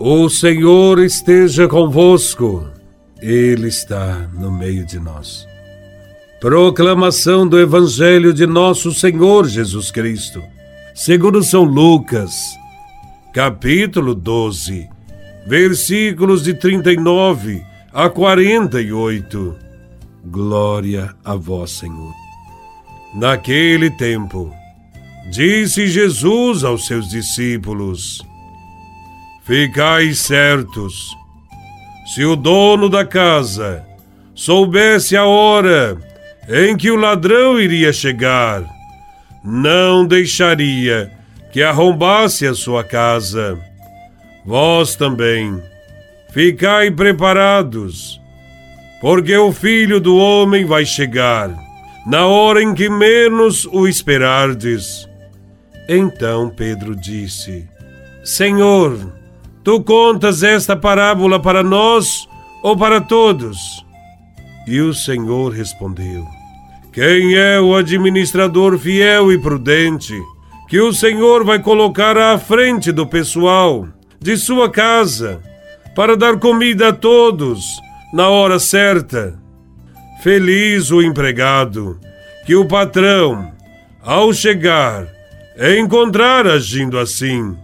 O 0.00 0.28
Senhor 0.28 0.98
esteja 0.98 1.68
convosco, 1.68 2.68
Ele 3.22 3.68
está 3.68 4.28
no 4.34 4.50
meio 4.50 4.84
de 4.84 4.98
nós. 4.98 5.46
Proclamação 6.40 7.46
do 7.46 7.58
Evangelho 7.58 8.34
de 8.34 8.44
Nosso 8.44 8.92
Senhor 8.92 9.46
Jesus 9.46 9.92
Cristo, 9.92 10.42
segundo 10.94 11.42
São 11.44 11.62
Lucas, 11.62 12.34
capítulo 13.32 14.16
12, 14.16 14.88
versículos 15.46 16.42
de 16.42 16.54
39 16.54 17.62
a 17.92 18.10
48. 18.10 19.56
Glória 20.26 21.14
a 21.24 21.36
Vós, 21.36 21.70
Senhor. 21.70 22.12
Naquele 23.14 23.90
tempo, 23.90 24.52
disse 25.30 25.86
Jesus 25.86 26.64
aos 26.64 26.84
seus 26.84 27.08
discípulos: 27.08 28.20
Ficai 29.46 30.14
certos, 30.14 31.14
se 32.06 32.24
o 32.24 32.34
dono 32.34 32.88
da 32.88 33.04
casa 33.04 33.84
soubesse 34.34 35.18
a 35.18 35.26
hora 35.26 35.98
em 36.48 36.74
que 36.74 36.90
o 36.90 36.96
ladrão 36.96 37.60
iria 37.60 37.92
chegar, 37.92 38.64
não 39.44 40.06
deixaria 40.06 41.12
que 41.52 41.62
arrombasse 41.62 42.46
a 42.46 42.54
sua 42.54 42.82
casa. 42.82 43.58
Vós 44.46 44.96
também, 44.96 45.62
ficai 46.30 46.90
preparados, 46.90 48.18
porque 48.98 49.36
o 49.36 49.52
filho 49.52 50.00
do 50.00 50.16
homem 50.16 50.64
vai 50.64 50.86
chegar, 50.86 51.54
na 52.06 52.26
hora 52.26 52.62
em 52.62 52.72
que 52.72 52.88
menos 52.88 53.66
o 53.66 53.86
esperardes. 53.86 55.06
Então 55.86 56.48
Pedro 56.48 56.96
disse: 56.96 57.68
Senhor, 58.24 59.12
Tu 59.64 59.80
contas 59.80 60.42
esta 60.42 60.76
parábola 60.76 61.40
para 61.40 61.62
nós 61.62 62.28
ou 62.62 62.76
para 62.76 63.00
todos? 63.00 63.82
E 64.66 64.78
o 64.82 64.92
Senhor 64.92 65.52
respondeu: 65.52 66.26
Quem 66.92 67.34
é 67.34 67.58
o 67.58 67.74
administrador 67.74 68.78
fiel 68.78 69.32
e 69.32 69.38
prudente 69.38 70.14
que 70.68 70.78
o 70.78 70.92
Senhor 70.92 71.44
vai 71.44 71.58
colocar 71.58 72.18
à 72.18 72.38
frente 72.38 72.92
do 72.92 73.06
pessoal 73.06 73.88
de 74.20 74.36
sua 74.36 74.70
casa 74.70 75.40
para 75.96 76.14
dar 76.14 76.38
comida 76.38 76.88
a 76.88 76.92
todos 76.92 77.64
na 78.12 78.28
hora 78.28 78.58
certa? 78.58 79.34
Feliz 80.22 80.90
o 80.90 81.00
empregado 81.00 81.98
que 82.44 82.54
o 82.54 82.66
patrão, 82.68 83.50
ao 84.02 84.30
chegar, 84.30 85.06
encontrar 85.78 86.46
agindo 86.46 86.98
assim. 86.98 87.63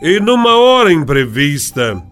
e 0.00 0.20
numa 0.20 0.56
hora 0.56 0.92
imprevista. 0.92 2.02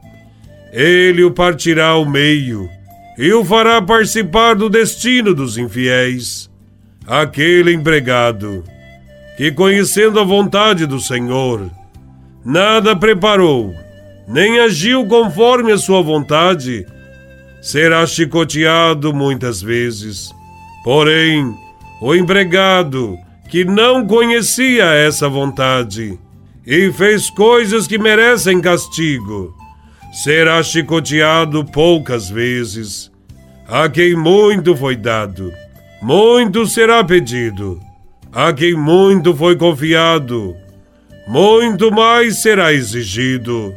Ele 0.72 1.24
o 1.24 1.30
partirá 1.30 1.88
ao 1.88 2.04
meio 2.04 2.68
e 3.16 3.32
o 3.32 3.44
fará 3.44 3.80
participar 3.80 4.54
do 4.54 4.68
destino 4.68 5.34
dos 5.34 5.56
infiéis. 5.56 6.50
Aquele 7.06 7.72
empregado 7.72 8.64
que, 9.36 9.52
conhecendo 9.52 10.18
a 10.18 10.24
vontade 10.24 10.86
do 10.86 10.98
Senhor, 10.98 11.70
nada 12.44 12.96
preparou, 12.96 13.74
nem 14.26 14.58
agiu 14.58 15.06
conforme 15.06 15.72
a 15.72 15.78
sua 15.78 16.02
vontade, 16.02 16.84
será 17.62 18.06
chicoteado 18.06 19.14
muitas 19.14 19.62
vezes. 19.62 20.30
Porém, 20.82 21.54
o 22.00 22.14
empregado 22.14 23.16
que 23.48 23.64
não 23.64 24.06
conhecia 24.06 24.84
essa 24.84 25.28
vontade, 25.28 26.18
e 26.66 26.92
fez 26.92 27.30
coisas 27.30 27.86
que 27.86 27.96
merecem 27.96 28.60
castigo, 28.60 29.54
será 30.12 30.60
chicoteado 30.62 31.64
poucas 31.64 32.28
vezes. 32.28 33.12
A 33.68 33.88
quem 33.88 34.16
muito 34.16 34.76
foi 34.76 34.96
dado, 34.96 35.52
muito 36.02 36.66
será 36.66 37.04
pedido. 37.04 37.80
A 38.32 38.52
quem 38.52 38.74
muito 38.74 39.34
foi 39.34 39.56
confiado, 39.56 40.54
muito 41.26 41.90
mais 41.90 42.42
será 42.42 42.72
exigido. 42.72 43.72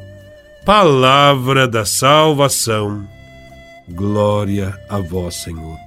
Palavra 0.66 1.68
da 1.68 1.86
salvação. 1.86 3.08
Glória 3.88 4.78
a 4.90 5.00
vós, 5.00 5.36
Senhor. 5.36 5.78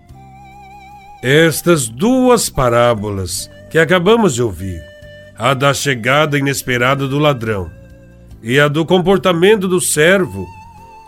Estas 1.23 1.87
duas 1.89 2.49
parábolas 2.49 3.51
que 3.71 3.79
acabamos 3.79 4.35
de 4.35 4.43
ouvir 4.43 4.92
a 5.39 5.55
da 5.55 5.73
chegada 5.73 6.39
inesperada 6.39 7.09
do 7.09 7.19
ladrão 7.19 7.71
e 8.43 8.59
a 8.59 8.69
do 8.69 8.85
comportamento 8.85 9.69
do 9.69 9.81
servo 9.81 10.47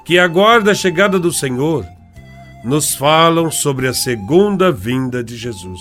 que 0.05 0.19
aguarda 0.19 0.71
a 0.71 0.75
chegada 0.75 1.19
do 1.19 1.33
Senhor, 1.33 1.87
nos 2.65 2.95
falam 2.95 3.51
sobre 3.51 3.89
a 3.89 3.95
segunda 3.95 4.71
vinda 4.71 5.23
de 5.23 5.37
Jesus. 5.37 5.81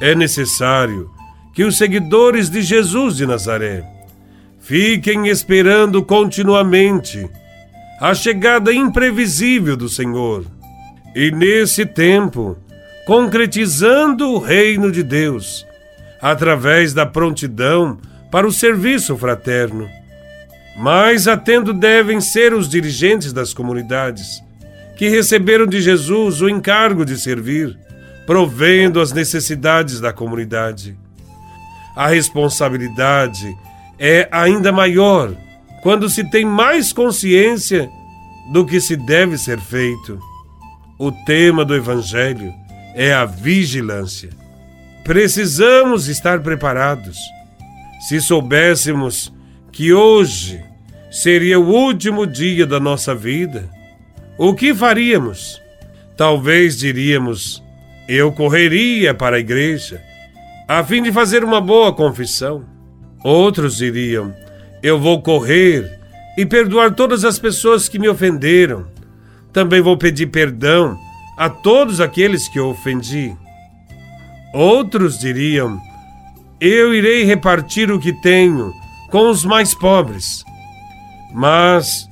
É 0.00 0.14
necessário 0.14 1.10
que 1.54 1.64
os 1.64 1.76
seguidores 1.76 2.48
de 2.48 2.62
Jesus 2.62 3.16
de 3.16 3.26
Nazaré 3.26 3.84
fiquem 4.60 5.28
esperando 5.28 6.02
continuamente 6.02 7.28
a 8.00 8.14
chegada 8.14 8.72
imprevisível 8.72 9.76
do 9.76 9.88
Senhor 9.88 10.44
e, 11.14 11.30
nesse 11.30 11.84
tempo, 11.84 12.56
concretizando 13.06 14.30
o 14.30 14.38
reino 14.38 14.90
de 14.90 15.02
Deus 15.02 15.66
através 16.22 16.94
da 16.94 17.04
prontidão 17.04 17.98
para 18.30 18.46
o 18.46 18.52
serviço 18.52 19.16
fraterno. 19.18 19.88
Mais 20.78 21.26
atento 21.26 21.74
devem 21.74 22.20
ser 22.20 22.54
os 22.54 22.68
dirigentes 22.68 23.32
das 23.32 23.52
comunidades, 23.52 24.40
que 24.96 25.08
receberam 25.08 25.66
de 25.66 25.82
Jesus 25.82 26.40
o 26.40 26.48
encargo 26.48 27.04
de 27.04 27.18
servir, 27.18 27.76
provendo 28.24 29.00
as 29.00 29.12
necessidades 29.12 30.00
da 30.00 30.12
comunidade. 30.12 30.96
A 31.96 32.06
responsabilidade 32.06 33.54
é 33.98 34.28
ainda 34.30 34.70
maior 34.70 35.34
quando 35.82 36.08
se 36.08 36.24
tem 36.30 36.44
mais 36.44 36.92
consciência 36.92 37.90
do 38.52 38.64
que 38.64 38.80
se 38.80 38.96
deve 38.96 39.36
ser 39.36 39.58
feito. 39.58 40.18
O 40.98 41.10
tema 41.10 41.64
do 41.64 41.74
Evangelho 41.74 42.54
é 42.94 43.12
a 43.12 43.24
vigilância. 43.24 44.41
Precisamos 45.04 46.08
estar 46.08 46.40
preparados. 46.40 47.18
Se 48.08 48.20
soubéssemos 48.20 49.32
que 49.72 49.92
hoje 49.92 50.62
seria 51.10 51.58
o 51.58 51.68
último 51.68 52.26
dia 52.26 52.66
da 52.66 52.78
nossa 52.78 53.14
vida, 53.14 53.68
o 54.38 54.54
que 54.54 54.74
faríamos? 54.74 55.60
Talvez 56.16 56.78
diríamos: 56.78 57.62
eu 58.08 58.32
correria 58.32 59.12
para 59.12 59.36
a 59.36 59.40
igreja 59.40 60.00
a 60.68 60.82
fim 60.84 61.02
de 61.02 61.12
fazer 61.12 61.44
uma 61.44 61.60
boa 61.60 61.92
confissão. 61.92 62.64
Outros 63.24 63.76
diriam: 63.76 64.34
eu 64.82 64.98
vou 64.98 65.20
correr 65.20 65.98
e 66.36 66.46
perdoar 66.46 66.94
todas 66.94 67.24
as 67.24 67.38
pessoas 67.38 67.88
que 67.88 67.98
me 67.98 68.08
ofenderam. 68.08 68.86
Também 69.52 69.80
vou 69.80 69.98
pedir 69.98 70.28
perdão 70.28 70.98
a 71.36 71.48
todos 71.48 72.00
aqueles 72.00 72.48
que 72.48 72.58
eu 72.58 72.68
ofendi. 72.68 73.36
Outros 74.52 75.18
diriam: 75.18 75.80
Eu 76.60 76.94
irei 76.94 77.24
repartir 77.24 77.90
o 77.90 77.98
que 77.98 78.12
tenho 78.12 78.72
com 79.10 79.30
os 79.30 79.44
mais 79.44 79.74
pobres. 79.74 80.44
Mas 81.32 82.08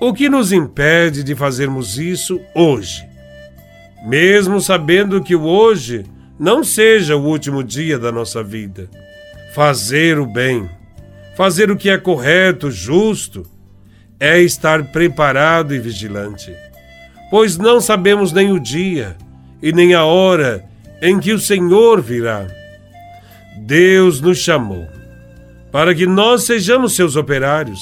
o 0.00 0.12
que 0.12 0.28
nos 0.28 0.52
impede 0.52 1.24
de 1.24 1.34
fazermos 1.34 1.98
isso 1.98 2.40
hoje? 2.54 3.04
Mesmo 4.06 4.60
sabendo 4.60 5.22
que 5.22 5.34
o 5.34 5.42
hoje 5.42 6.04
não 6.38 6.64
seja 6.64 7.16
o 7.16 7.24
último 7.24 7.62
dia 7.62 7.98
da 7.98 8.10
nossa 8.10 8.42
vida. 8.42 8.88
Fazer 9.54 10.18
o 10.18 10.24
bem, 10.24 10.70
fazer 11.36 11.70
o 11.70 11.76
que 11.76 11.90
é 11.90 11.98
correto, 11.98 12.70
justo, 12.70 13.44
é 14.18 14.40
estar 14.40 14.92
preparado 14.92 15.74
e 15.74 15.78
vigilante, 15.78 16.54
pois 17.30 17.56
não 17.56 17.80
sabemos 17.80 18.32
nem 18.32 18.52
o 18.52 18.60
dia 18.60 19.16
e 19.62 19.72
nem 19.72 19.92
a 19.92 20.04
hora 20.04 20.69
em 21.02 21.18
que 21.18 21.32
o 21.32 21.38
Senhor 21.38 22.00
virá. 22.00 22.46
Deus 23.56 24.20
nos 24.20 24.38
chamou 24.38 24.86
para 25.70 25.94
que 25.94 26.06
nós 26.06 26.44
sejamos 26.44 26.94
seus 26.94 27.16
operários, 27.16 27.80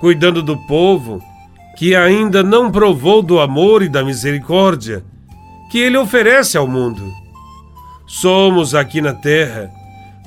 cuidando 0.00 0.42
do 0.42 0.56
povo 0.66 1.22
que 1.76 1.94
ainda 1.94 2.42
não 2.42 2.70
provou 2.70 3.22
do 3.22 3.40
amor 3.40 3.82
e 3.82 3.88
da 3.88 4.04
misericórdia 4.04 5.02
que 5.70 5.78
ele 5.78 5.96
oferece 5.96 6.56
ao 6.56 6.68
mundo. 6.68 7.02
Somos 8.06 8.74
aqui 8.74 9.00
na 9.00 9.14
terra 9.14 9.70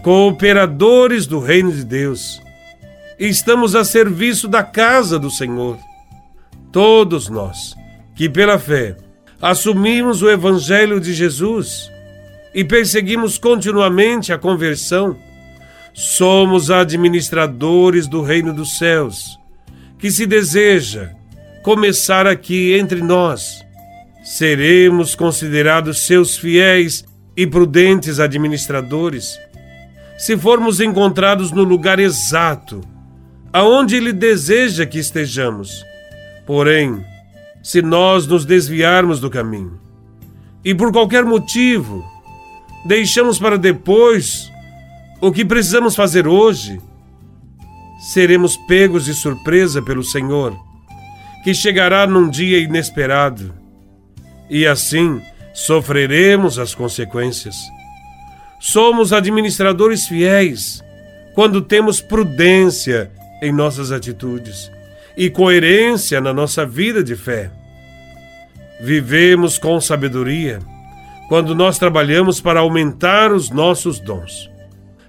cooperadores 0.03 1.25
do 1.25 1.39
reino 1.39 1.71
de 1.71 1.83
Deus. 1.83 2.41
Estamos 3.17 3.75
a 3.75 3.83
serviço 3.83 4.47
da 4.47 4.63
casa 4.63 5.17
do 5.17 5.29
Senhor. 5.29 5.77
Todos 6.71 7.29
nós 7.29 7.75
que 8.15 8.29
pela 8.29 8.59
fé 8.59 8.97
assumimos 9.41 10.21
o 10.21 10.29
evangelho 10.29 10.99
de 10.99 11.13
Jesus 11.13 11.89
e 12.55 12.63
perseguimos 12.63 13.37
continuamente 13.37 14.31
a 14.31 14.37
conversão, 14.37 15.17
somos 15.93 16.71
administradores 16.71 18.07
do 18.07 18.21
reino 18.21 18.53
dos 18.53 18.77
céus, 18.77 19.37
que 19.99 20.09
se 20.09 20.25
deseja 20.25 21.11
começar 21.61 22.25
aqui 22.25 22.73
entre 22.73 23.01
nós. 23.01 23.61
Seremos 24.23 25.15
considerados 25.15 26.07
seus 26.07 26.37
fiéis 26.37 27.03
e 27.35 27.45
prudentes 27.45 28.21
administradores 28.21 29.37
se 30.17 30.37
formos 30.37 30.79
encontrados 30.79 31.51
no 31.51 31.63
lugar 31.63 31.99
exato, 31.99 32.79
aonde 33.51 33.97
Ele 33.97 34.13
deseja 34.13 34.85
que 34.85 34.97
estejamos. 34.97 35.85
Porém, 36.45 37.05
se 37.61 37.81
nós 37.81 38.25
nos 38.25 38.45
desviarmos 38.45 39.19
do 39.19 39.29
caminho 39.29 39.77
e 40.63 40.73
por 40.73 40.93
qualquer 40.93 41.25
motivo 41.25 42.14
deixamos 42.85 43.39
para 43.39 43.57
depois 43.57 44.51
o 45.19 45.31
que 45.31 45.43
precisamos 45.43 45.95
fazer 45.95 46.27
hoje, 46.27 46.79
seremos 48.13 48.55
pegos 48.55 49.05
de 49.05 49.13
surpresa 49.15 49.81
pelo 49.81 50.03
Senhor, 50.03 50.55
que 51.43 51.53
chegará 51.53 52.05
num 52.05 52.29
dia 52.29 52.59
inesperado, 52.59 53.53
e 54.49 54.67
assim 54.67 55.19
sofreremos 55.53 56.59
as 56.59 56.75
consequências. 56.75 57.55
Somos 58.59 59.11
administradores 59.11 60.05
fiéis 60.07 60.83
quando 61.33 61.61
temos 61.61 61.99
prudência 61.99 63.11
em 63.41 63.51
nossas 63.51 63.91
atitudes 63.91 64.71
e 65.17 65.29
coerência 65.29 66.21
na 66.21 66.33
nossa 66.33 66.65
vida 66.65 67.03
de 67.03 67.15
fé. 67.15 67.49
Vivemos 68.81 69.57
com 69.57 69.79
sabedoria 69.79 70.59
quando 71.27 71.55
nós 71.55 71.77
trabalhamos 71.77 72.39
para 72.39 72.59
aumentar 72.59 73.31
os 73.31 73.49
nossos 73.49 73.99
dons. 73.99 74.49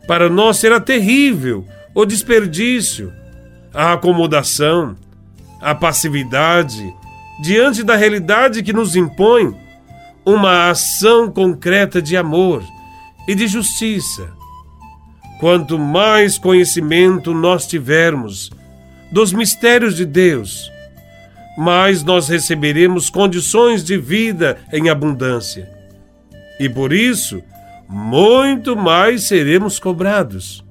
Para 0.06 0.28
nós 0.28 0.58
será 0.58 0.80
terrível 0.80 1.66
o 1.94 2.04
desperdício, 2.04 3.12
a 3.74 3.92
acomodação, 3.94 4.96
a 5.60 5.74
passividade 5.74 6.94
diante 7.40 7.82
da 7.82 7.96
realidade 7.96 8.62
que 8.62 8.72
nos 8.72 8.96
impõe 8.96 9.54
uma 10.24 10.70
ação 10.70 11.30
concreta 11.30 12.00
de 12.00 12.16
amor 12.16 12.62
e 13.28 13.34
de 13.34 13.46
justiça. 13.46 14.28
Quanto 15.38 15.78
mais 15.78 16.38
conhecimento 16.38 17.34
nós 17.34 17.66
tivermos 17.66 18.50
dos 19.12 19.32
mistérios 19.32 19.94
de 19.94 20.06
Deus, 20.06 20.70
mais 21.58 22.02
nós 22.02 22.28
receberemos 22.28 23.10
condições 23.10 23.84
de 23.84 23.98
vida 23.98 24.58
em 24.72 24.88
abundância. 24.88 25.75
E 26.58 26.68
por 26.68 26.92
isso, 26.92 27.42
muito 27.88 28.76
mais 28.76 29.24
seremos 29.24 29.78
cobrados. 29.78 30.64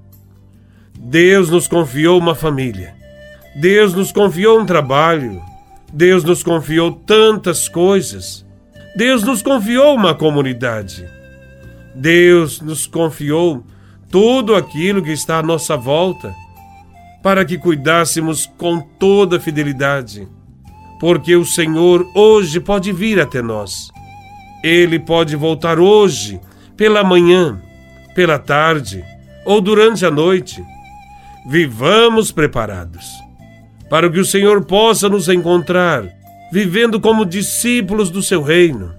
Deus 0.97 1.49
nos 1.49 1.67
confiou 1.67 2.19
uma 2.19 2.35
família. 2.35 2.95
Deus 3.55 3.93
nos 3.93 4.11
confiou 4.11 4.59
um 4.59 4.65
trabalho. 4.65 5.41
Deus 5.93 6.23
nos 6.23 6.43
confiou 6.43 6.91
tantas 6.91 7.69
coisas. 7.69 8.45
Deus 8.95 9.23
nos 9.23 9.41
confiou 9.41 9.95
uma 9.95 10.15
comunidade. 10.15 11.07
Deus 11.93 12.59
nos 12.59 12.85
confiou 12.85 13.63
tudo 14.09 14.55
aquilo 14.55 15.01
que 15.01 15.11
está 15.11 15.39
à 15.39 15.43
nossa 15.43 15.77
volta, 15.77 16.33
para 17.23 17.43
que 17.43 17.57
cuidássemos 17.57 18.45
com 18.57 18.79
toda 18.79 19.39
fidelidade, 19.39 20.27
porque 20.99 21.35
o 21.35 21.45
Senhor 21.45 22.05
hoje 22.13 22.59
pode 22.59 22.91
vir 22.91 23.19
até 23.19 23.41
nós. 23.41 23.89
Ele 24.63 25.00
pode 25.00 25.36
voltar 25.36 25.80
hoje, 25.80 26.40
pela 26.75 27.04
manhã, 27.04 27.62
pela 28.13 28.40
tarde 28.40 29.04
ou 29.46 29.62
durante 29.62 30.06
a 30.06 30.12
noite. 30.12 30.63
Vivamos 31.48 32.31
preparados, 32.31 33.06
para 33.90 34.10
que 34.10 34.19
o 34.19 34.25
Senhor 34.25 34.66
possa 34.66 35.07
nos 35.07 35.30
encontrar 35.30 36.12
vivendo 36.52 37.00
como 37.00 37.25
discípulos 37.25 38.10
do 38.10 38.22
seu 38.22 38.42
reino. 38.42 38.94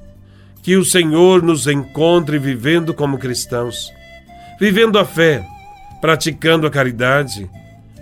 Que 0.63 0.77
o 0.77 0.85
Senhor 0.85 1.43
nos 1.43 1.67
encontre 1.67 2.39
vivendo 2.39 2.93
como 2.93 3.19
cristãos, 3.19 3.91
vivendo 4.59 4.99
a 4.99 5.05
fé, 5.05 5.45
praticando 6.01 6.67
a 6.67 6.71
caridade, 6.71 7.49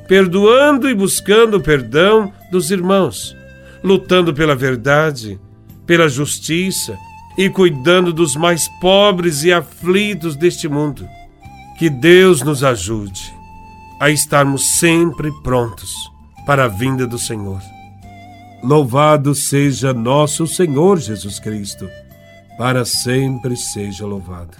perdoando 0.09 0.89
e 0.89 0.95
buscando 0.95 1.59
o 1.59 1.61
perdão 1.61 2.33
dos 2.51 2.71
irmãos, 2.71 3.37
lutando 3.83 4.33
pela 4.33 4.55
verdade, 4.55 5.39
pela 5.87 6.09
justiça 6.09 6.97
e 7.36 7.48
cuidando 7.48 8.12
dos 8.12 8.36
mais 8.36 8.69
pobres 8.81 9.44
e 9.44 9.52
aflitos 9.52 10.36
deste 10.36 10.69
mundo. 10.69 11.08
Que 11.78 11.90
Deus 11.90 12.42
nos 12.42 12.62
ajude 12.62 13.34
a 14.00 14.10
estarmos 14.10 14.78
sempre 14.78 15.31
prontos 15.42 15.94
para 16.46 16.64
a 16.64 16.69
vinda 16.69 17.06
do 17.06 17.19
Senhor. 17.19 17.60
Louvado 18.62 19.34
seja 19.34 19.92
nosso 19.92 20.46
Senhor 20.46 20.98
Jesus 20.98 21.38
Cristo, 21.38 21.88
para 22.56 22.84
sempre 22.84 23.56
seja 23.56 24.06
louvado. 24.06 24.56